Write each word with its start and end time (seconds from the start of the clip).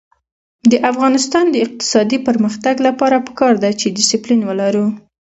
د 0.71 0.73
افغانستان 0.91 1.45
د 1.49 1.55
اقتصادي 1.65 2.17
پرمختګ 2.27 2.75
لپاره 2.87 3.23
پکار 3.27 3.53
ده 3.63 3.69
چې 3.79 3.87
دسپلین 3.97 4.41
ولرو. 4.45 4.85